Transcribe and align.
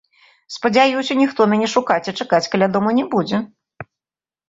Спадзяюся, 0.55 1.17
ніхто 1.21 1.47
мяне 1.53 1.69
шукаць 1.75 2.01
і 2.09 2.17
чакаць 2.19 2.43
каля 2.57 2.73
дома 2.75 2.99
не 3.01 3.09
будзе. 3.15 3.47